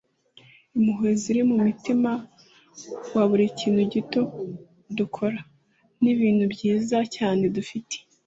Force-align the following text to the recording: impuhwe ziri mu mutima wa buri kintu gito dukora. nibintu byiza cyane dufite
impuhwe 0.75 1.09
ziri 1.21 1.41
mu 1.49 1.55
mutima 1.65 2.11
wa 3.13 3.23
buri 3.29 3.45
kintu 3.59 3.81
gito 3.93 4.21
dukora. 4.97 5.39
nibintu 6.03 6.43
byiza 6.53 6.97
cyane 7.15 7.43
dufite 7.57 7.95